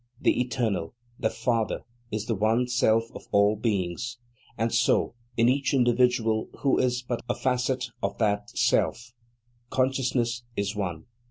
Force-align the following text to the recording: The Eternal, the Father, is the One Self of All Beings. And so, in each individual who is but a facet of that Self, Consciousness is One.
The 0.19 0.41
Eternal, 0.41 0.95
the 1.19 1.29
Father, 1.29 1.83
is 2.11 2.25
the 2.25 2.33
One 2.33 2.67
Self 2.67 3.11
of 3.13 3.27
All 3.31 3.55
Beings. 3.55 4.17
And 4.57 4.73
so, 4.73 5.13
in 5.37 5.47
each 5.47 5.75
individual 5.75 6.49
who 6.61 6.79
is 6.79 7.03
but 7.03 7.21
a 7.29 7.35
facet 7.35 7.91
of 8.01 8.17
that 8.17 8.49
Self, 8.49 9.13
Consciousness 9.69 10.41
is 10.57 10.75
One. 10.75 11.05